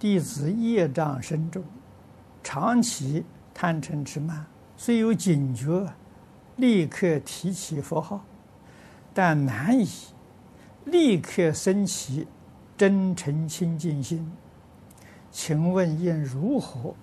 [0.00, 1.62] 弟子业障深重，
[2.42, 5.92] 长期贪嗔痴慢，虽有警觉，
[6.56, 8.24] 立刻提起佛号，
[9.12, 9.86] 但难以
[10.86, 12.26] 立刻升起
[12.78, 14.32] 真诚清净心。
[15.30, 16.94] 请问应如何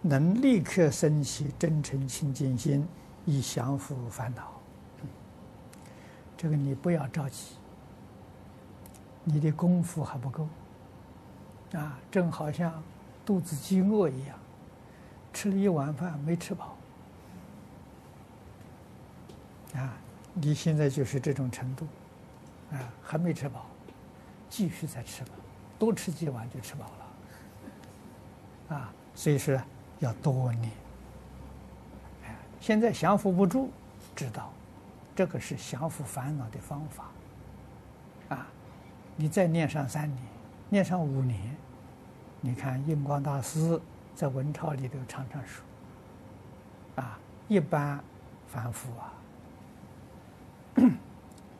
[0.00, 2.86] 能立刻升起真诚清净心，
[3.24, 4.52] 以降伏烦恼？
[6.36, 7.56] 这个你不要着急，
[9.24, 10.48] 你的功夫还不够。
[11.72, 12.82] 啊，正好像
[13.24, 14.38] 肚子饥饿一样，
[15.32, 16.76] 吃了一碗饭没吃饱。
[19.74, 19.92] 啊，
[20.32, 21.86] 你现在就是这种程度，
[22.72, 23.66] 啊，还没吃饱，
[24.48, 25.30] 继续再吃吧，
[25.78, 26.86] 多吃几碗就吃饱
[28.68, 28.76] 了。
[28.76, 29.60] 啊，所以说
[29.98, 30.72] 要多念。
[32.24, 33.70] 哎，现在降伏不住，
[34.14, 34.52] 知道，
[35.14, 37.04] 这个是降伏烦恼的方法。
[38.28, 38.46] 啊，
[39.16, 40.35] 你再念上三年。
[40.68, 41.56] 念上五年，
[42.40, 43.80] 你看印光大师
[44.16, 45.64] 在文钞里头常常说
[47.00, 48.02] ：“啊，一般
[48.48, 49.12] 凡夫啊，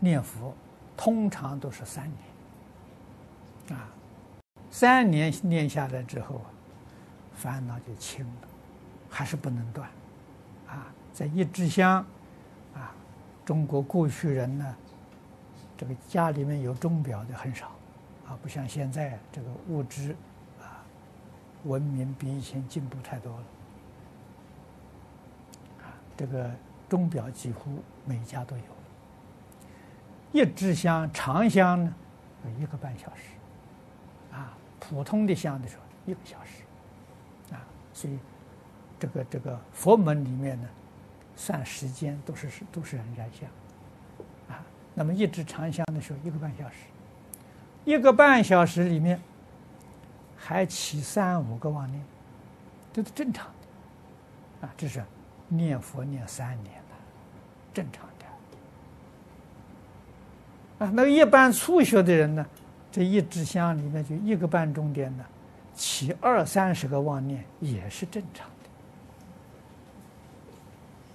[0.00, 0.52] 念佛
[0.96, 2.10] 通常都是三
[3.68, 3.88] 年，啊，
[4.70, 6.50] 三年念下来之后啊，
[7.32, 8.48] 烦恼就轻了，
[9.08, 9.88] 还是不能断，
[10.66, 12.04] 啊，在一支香，
[12.74, 12.92] 啊，
[13.44, 14.76] 中国过去人呢，
[15.76, 17.70] 这个家里面有钟表的很少。”
[18.26, 20.16] 啊，不像现在这个物质
[20.60, 20.82] 啊，
[21.64, 23.44] 文明比以前进步太多了。
[25.84, 26.50] 啊，这个
[26.88, 28.62] 钟表几乎每家都有。
[30.32, 31.94] 一支香长香呢，
[32.44, 33.22] 有一个半小时。
[34.32, 37.54] 啊，普通的香的时候一个小时。
[37.54, 38.18] 啊，所以
[38.98, 40.68] 这个这个佛门里面呢，
[41.36, 43.48] 算时间都是是都是很燃香。
[44.48, 46.78] 啊，那么一支长香的时候一个半小时。
[47.86, 49.18] 一个半小时里面，
[50.36, 52.02] 还起三五个妄念，
[52.92, 53.46] 这是正常
[54.60, 55.02] 的，啊，这是
[55.48, 56.96] 念佛念三年了，
[57.72, 58.04] 正常
[60.78, 60.84] 的。
[60.84, 62.44] 啊，那一般初学的人呢，
[62.90, 65.24] 这一支香里面就一个半钟点呢，
[65.72, 68.48] 起二三十个妄念也是正常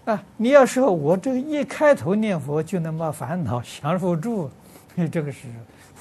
[0.06, 0.14] 的。
[0.14, 4.50] 啊，你要说我这个一开头念佛就能把烦恼降伏住，
[5.12, 5.50] 这个是。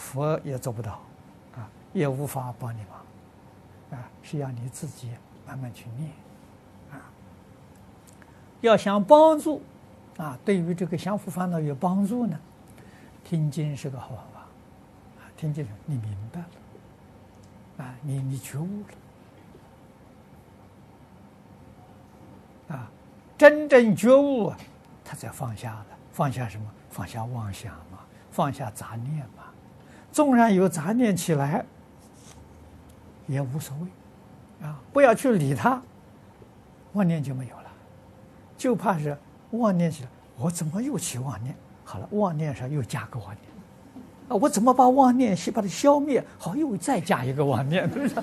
[0.00, 0.92] 佛也做不到，
[1.54, 5.10] 啊，也无法帮你忙，啊，是要你自己
[5.46, 6.10] 慢慢去念，
[6.90, 7.04] 啊，
[8.62, 9.60] 要想帮助，
[10.16, 12.40] 啊，对于这个降伏烦恼有帮助呢，
[13.22, 14.40] 听经是个好方法，
[15.20, 18.82] 啊，听经你明白了，啊，你你觉悟
[22.68, 22.90] 了，啊，
[23.36, 24.50] 真正觉悟，
[25.04, 26.66] 他才放下了，放下什么？
[26.88, 27.98] 放下妄想嘛，
[28.32, 29.39] 放下杂念嘛。
[30.12, 31.65] 纵然有杂念起来，
[33.26, 35.81] 也无所谓，啊，不要去理他，
[36.93, 37.65] 妄念就没有了。
[38.59, 39.16] 就怕是
[39.53, 41.54] 妄念起来，我怎么又起妄念？
[41.84, 43.38] 好了，妄念上又加个妄念，
[44.28, 46.22] 啊，我怎么把妄念先把它消灭？
[46.38, 48.15] 好，又再加一个妄念，不 是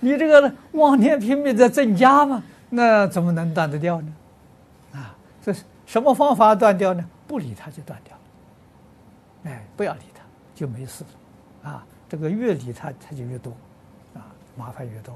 [0.00, 4.12] 你这个妄念拼命在增加嘛，那怎么能断得掉呢？
[4.94, 7.04] 啊，这是什么方法断掉呢？
[7.26, 10.23] 不理他就断掉了，哎，不要理他。
[10.54, 11.04] 就没事，
[11.62, 13.52] 啊，这个越理他他就越多，
[14.14, 14.26] 啊，
[14.56, 15.14] 麻烦越多。